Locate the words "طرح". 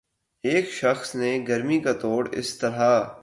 2.57-3.13